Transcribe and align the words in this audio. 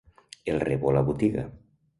El 0.45 0.59
rebo 0.61 0.89
a 0.89 0.95
la 0.95 1.01
botiga. 1.11 1.47